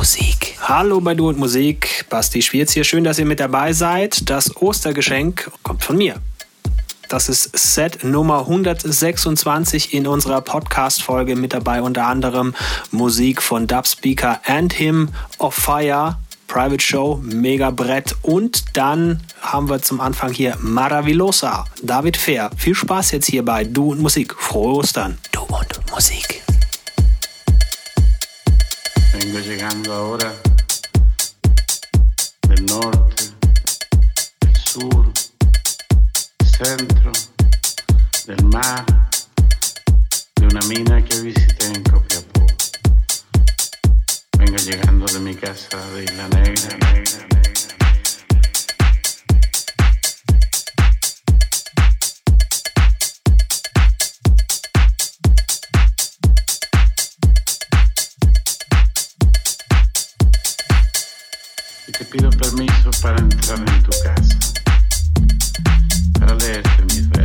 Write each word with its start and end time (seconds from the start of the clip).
Musik. 0.00 0.56
Hallo 0.62 0.98
bei 1.02 1.14
Du 1.14 1.28
und 1.28 1.36
Musik. 1.36 2.06
Basti 2.08 2.40
Schwierz 2.40 2.72
hier. 2.72 2.84
Schön, 2.84 3.04
dass 3.04 3.18
ihr 3.18 3.26
mit 3.26 3.38
dabei 3.38 3.74
seid. 3.74 4.30
Das 4.30 4.56
Ostergeschenk 4.56 5.50
kommt 5.62 5.84
von 5.84 5.98
mir. 5.98 6.14
Das 7.10 7.28
ist 7.28 7.50
Set 7.52 8.02
Nummer 8.02 8.38
126 8.38 9.92
in 9.92 10.06
unserer 10.06 10.40
Podcast-Folge 10.40 11.36
mit 11.36 11.52
dabei 11.52 11.82
unter 11.82 12.06
anderem 12.06 12.54
Musik 12.90 13.42
von 13.42 13.66
Dubspeaker 13.66 14.40
and 14.46 14.72
Him 14.72 15.10
of 15.36 15.54
Fire, 15.54 16.16
Private 16.48 16.82
Show, 16.82 17.20
Mega 17.22 17.70
Brett 17.70 18.16
und 18.22 18.74
dann 18.78 19.20
haben 19.42 19.68
wir 19.68 19.82
zum 19.82 20.00
Anfang 20.00 20.32
hier 20.32 20.56
Maravillosa, 20.60 21.66
David 21.82 22.16
Fair. 22.16 22.50
Viel 22.56 22.74
Spaß 22.74 23.10
jetzt 23.10 23.26
hier 23.26 23.44
bei 23.44 23.64
Du 23.64 23.92
und 23.92 24.00
Musik. 24.00 24.34
Frohe 24.34 24.76
Ostern. 24.76 25.18
Du 25.30 25.42
und 25.42 25.78
Musik. 25.90 26.39
Vengo 29.32 29.46
llegando 29.46 29.94
ahora 29.94 30.34
del 32.48 32.66
norte, 32.66 33.30
del 34.40 34.56
sur, 34.56 35.12
centro, 36.58 37.12
del 38.26 38.44
mar, 38.46 38.84
de 40.34 40.46
una 40.46 40.60
mina 40.62 41.04
que 41.04 41.20
visité 41.20 41.66
en 41.66 41.80
Copiapó. 41.84 42.44
Vengo 44.36 44.56
llegando 44.56 45.06
de 45.06 45.20
mi 45.20 45.36
casa 45.36 45.78
de 45.94 46.02
Isla 46.02 46.26
Negra. 46.30 46.92
negra, 46.92 47.29
pido 62.10 62.30
permiso 62.30 62.90
para 63.02 63.18
entrar 63.18 63.58
en 63.58 63.82
tu 63.84 63.90
casa, 64.02 64.38
para 66.18 66.34
leerte 66.34 66.82
mis 66.86 67.08
versos, 67.10 67.19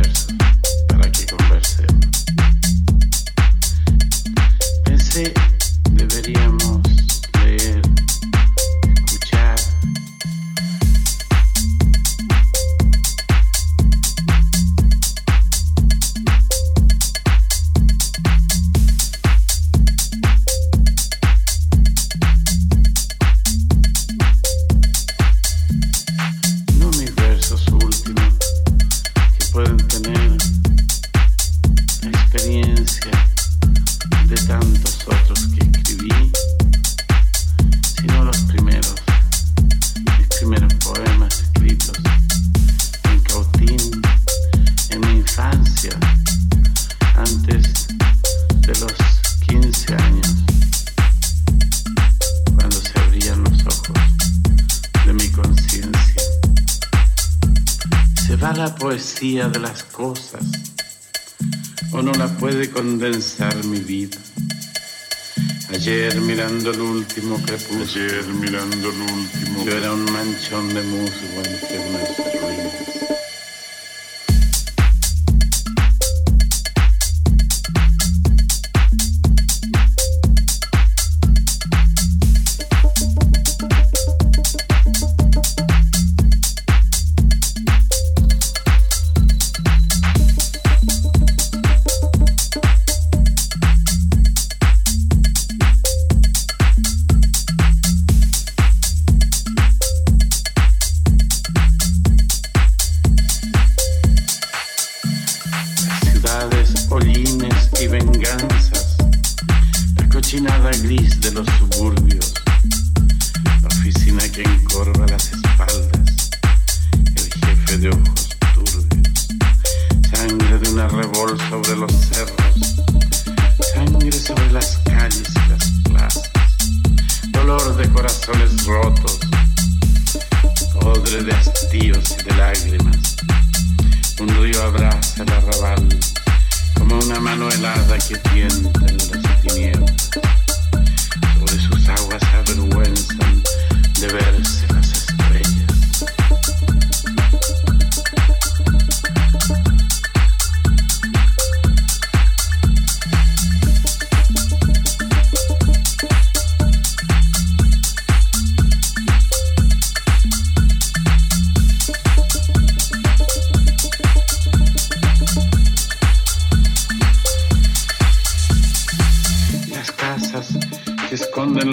antes 47.14 47.86
de 48.66 48.74
los 48.80 48.92
15 49.48 49.94
años, 49.94 50.34
cuando 52.56 52.76
se 52.80 52.98
abrían 52.98 53.44
los 53.44 53.66
ojos 53.66 53.96
de 55.06 55.12
mi 55.12 55.28
conciencia. 55.28 56.22
Se 58.26 58.36
va 58.36 58.52
la 58.54 58.74
poesía 58.74 59.48
de 59.48 59.60
las 59.60 59.84
cosas 59.84 60.44
o 61.92 62.02
no 62.02 62.12
la 62.14 62.26
puede 62.38 62.68
condensar 62.70 63.54
mi 63.66 63.78
vida. 63.78 64.18
Ayer 65.72 66.20
mirando 66.22 66.72
el 66.72 66.80
último 66.80 67.40
crepúsculo, 67.42 67.84
ayer 67.84 68.24
mirando 68.40 68.90
el 68.90 69.00
último, 69.00 69.64
yo 69.64 69.72
era 69.72 69.92
un 69.92 70.04
manchón 70.12 70.74
de 70.74 70.82
musgo 70.82 71.38
entre 71.44 71.78
unas 71.78 72.16
ruinas. 72.40 72.55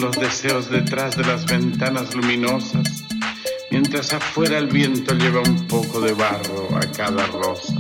Los 0.04 0.20
deseos 0.20 0.70
detrás 0.70 1.16
de 1.16 1.24
las 1.24 1.46
ventanas 1.46 2.14
luminosas, 2.14 3.06
mientras 3.72 4.12
afuera 4.12 4.58
el 4.58 4.68
viento 4.68 5.14
lleva 5.14 5.40
un 5.40 5.66
poco 5.68 6.02
de 6.02 6.12
barro 6.12 6.68
a 6.76 6.82
cada 6.92 7.26
rosa. 7.28 7.74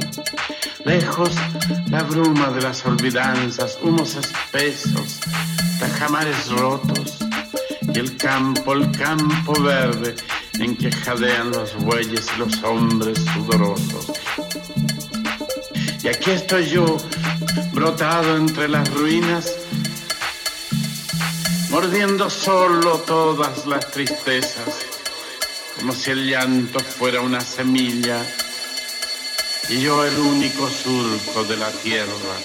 Lejos 0.85 1.33
la 1.89 2.01
bruma 2.03 2.49
de 2.51 2.61
las 2.61 2.85
olvidanzas, 2.85 3.77
humos 3.81 4.15
espesos, 4.15 5.19
tajamares 5.79 6.49
rotos 6.51 7.17
y 7.93 7.99
el 7.99 8.15
campo, 8.15 8.71
el 8.71 8.89
campo 8.91 9.61
verde 9.61 10.15
en 10.59 10.77
que 10.77 10.93
jadean 10.93 11.51
los 11.51 11.75
bueyes 11.75 12.25
y 12.35 12.39
los 12.39 12.63
hombres 12.63 13.19
sudorosos. 13.33 14.13
Y 16.01 16.07
aquí 16.07 16.31
estoy 16.31 16.67
yo, 16.67 16.95
brotado 17.73 18.37
entre 18.37 18.69
las 18.69 18.89
ruinas, 18.93 19.62
mordiendo 21.73 22.29
solo 22.29 22.99
todas 22.99 23.65
las 23.65 23.89
tristezas, 23.89 24.85
como 25.75 25.91
si 25.91 26.11
el 26.11 26.29
llanto 26.29 26.79
fuera 26.79 27.19
una 27.19 27.41
semilla 27.41 28.23
y 29.69 29.81
yo 29.81 30.05
el 30.05 30.15
único 30.19 30.69
surco 30.69 31.43
de 31.45 31.57
la 31.57 31.71
tierra. 31.71 32.35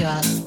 you. 0.00 0.39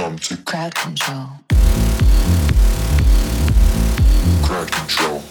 Tom 0.00 0.18
to 0.18 0.36
Crowd 0.38 0.74
control. 0.74 1.28
crowd 4.42 4.72
control. 4.72 5.22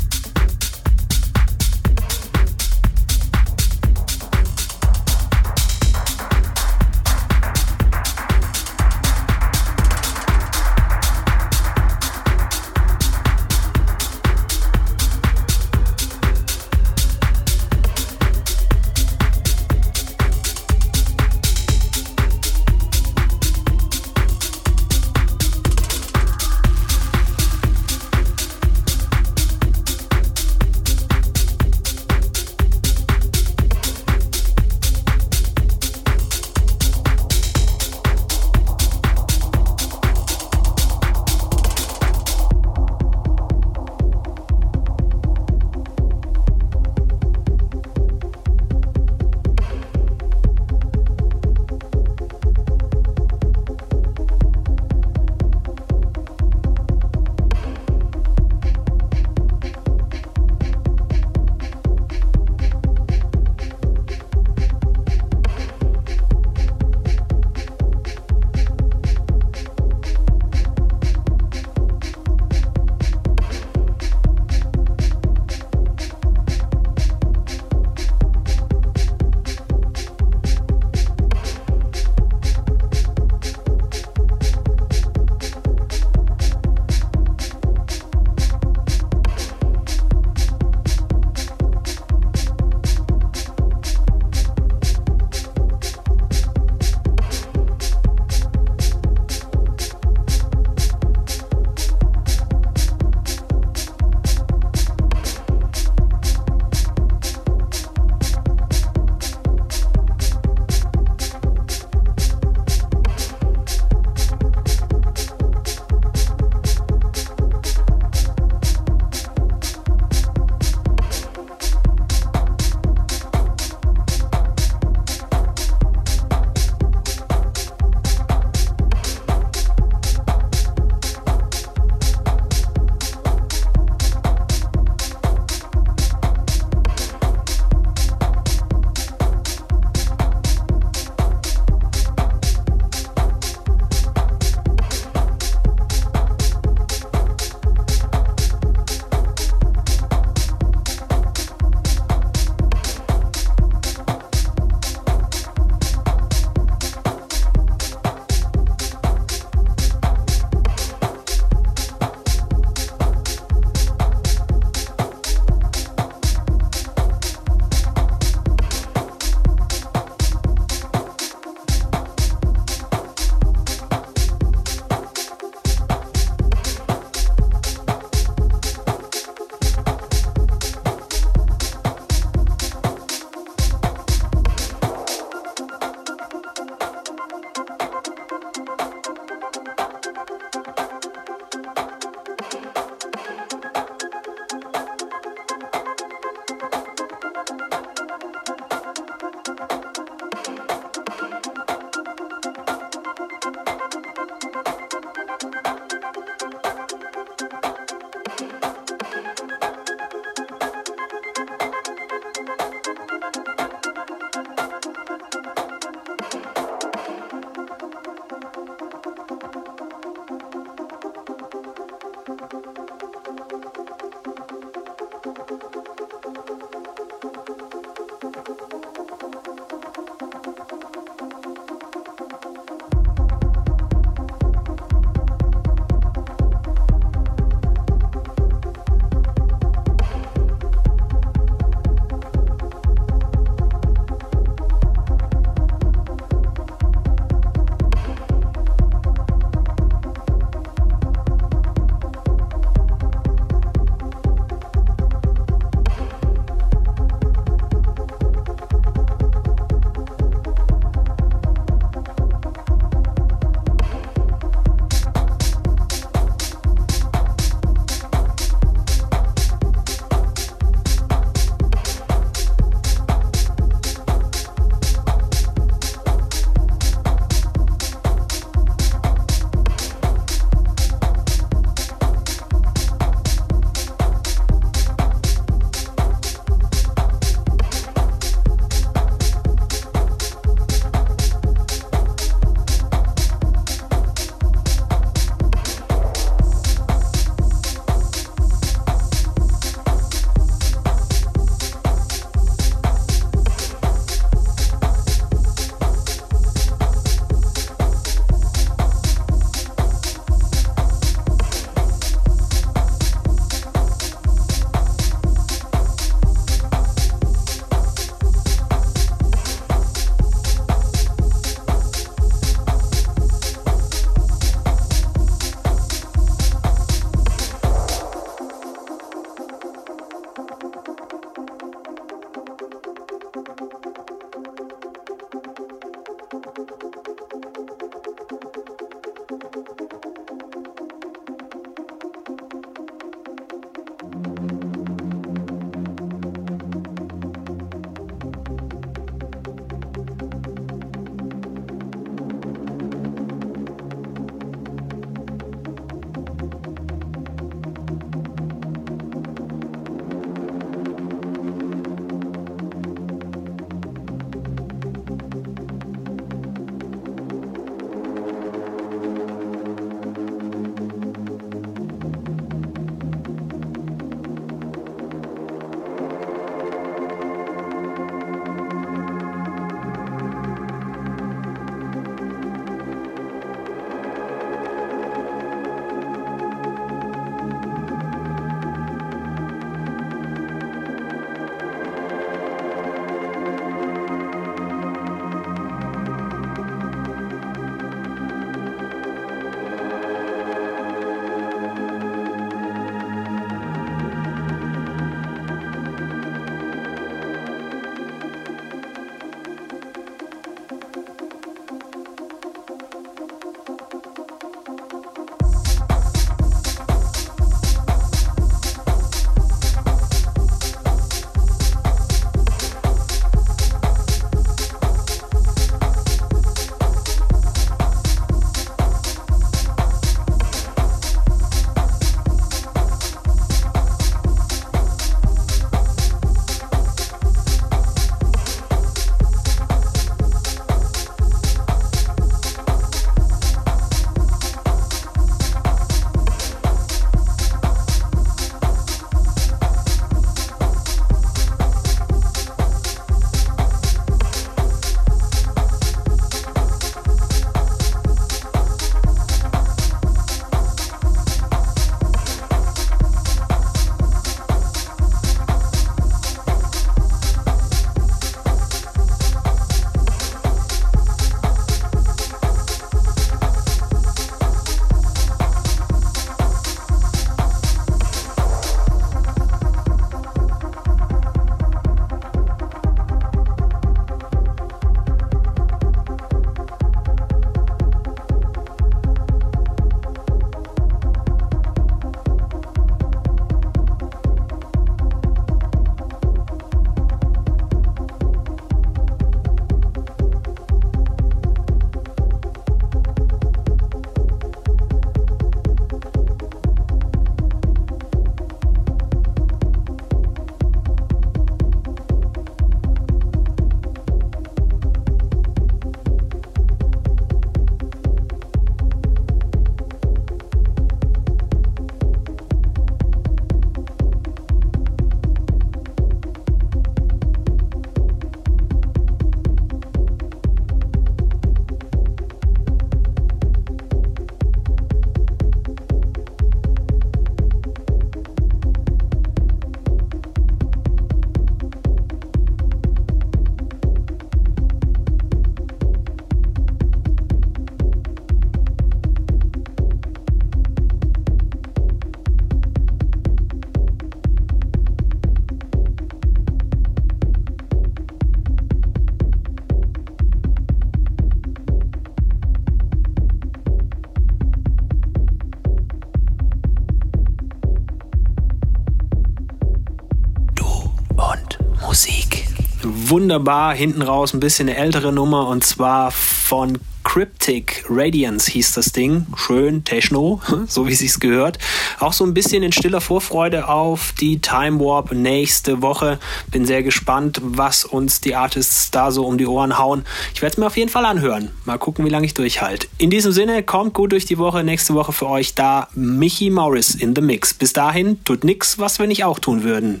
Wunderbar. 573.12 573.74
Hinten 573.74 574.00
raus 574.00 574.32
ein 574.32 574.40
bisschen 574.40 574.70
eine 574.70 574.78
ältere 574.78 575.12
Nummer 575.12 575.46
und 575.46 575.62
zwar 575.62 576.10
von 576.10 576.78
Cryptic 577.04 577.84
Radiance 577.90 578.50
hieß 578.50 578.72
das 578.72 578.86
Ding. 578.86 579.26
Schön 579.36 579.84
Techno, 579.84 580.40
so 580.66 580.86
wie 580.86 580.94
sich's 580.94 581.20
gehört. 581.20 581.58
Auch 582.00 582.14
so 582.14 582.24
ein 582.24 582.32
bisschen 582.32 582.62
in 582.62 582.72
stiller 582.72 583.02
Vorfreude 583.02 583.68
auf 583.68 584.14
die 584.18 584.40
Time 584.40 584.80
Warp 584.80 585.12
nächste 585.12 585.82
Woche. 585.82 586.18
Bin 586.50 586.64
sehr 586.64 586.82
gespannt, 586.82 587.38
was 587.42 587.84
uns 587.84 588.22
die 588.22 588.34
Artists 588.34 588.90
da 588.90 589.10
so 589.10 589.26
um 589.26 589.36
die 589.36 589.46
Ohren 589.46 589.76
hauen. 589.76 590.04
Ich 590.34 590.40
werde 590.40 590.54
es 590.54 590.58
mir 590.58 590.66
auf 590.66 590.78
jeden 590.78 590.90
Fall 590.90 591.04
anhören. 591.04 591.50
Mal 591.66 591.76
gucken, 591.76 592.06
wie 592.06 592.10
lange 592.10 592.24
ich 592.24 592.32
durchhalte. 592.32 592.86
In 592.96 593.10
diesem 593.10 593.32
Sinne, 593.32 593.62
kommt 593.62 593.92
gut 593.92 594.12
durch 594.12 594.24
die 594.24 594.38
Woche. 594.38 594.64
Nächste 594.64 594.94
Woche 594.94 595.12
für 595.12 595.28
euch 595.28 595.54
da 595.54 595.88
Michi 595.94 596.48
Morris 596.48 596.94
in 596.94 597.14
the 597.14 597.20
Mix. 597.20 597.52
Bis 597.52 597.74
dahin 597.74 598.24
tut 598.24 598.42
nix, 598.42 598.78
was 598.78 598.98
wir 598.98 599.06
nicht 599.06 599.24
auch 599.24 599.38
tun 599.38 599.64
würden. 599.64 600.00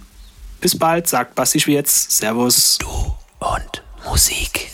Bis 0.62 0.78
bald, 0.78 1.08
sagt 1.08 1.34
Basti 1.34 1.58
Schwierz. 1.58 2.06
Servus. 2.08 2.78
Du 2.78 2.88
und 3.40 3.82
Musik. 4.04 4.70